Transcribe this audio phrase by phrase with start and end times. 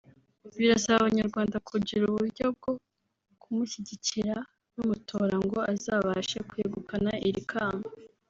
[0.59, 2.71] birasaba Abanyarwanda kugira uburyo bwo
[3.41, 4.35] kumushyigikira
[4.75, 7.87] bamutora ngo azabashe kwegukana iri kamba